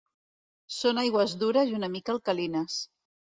Són 0.75 0.99
aigües 1.01 1.35
dures 1.43 1.75
i 1.75 1.77
una 1.81 1.91
mica 1.97 2.15
alcalines. 2.15 2.81